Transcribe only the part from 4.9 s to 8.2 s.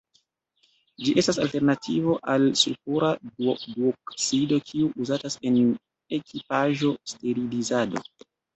uzatas en ekipaĵo-sterilizado.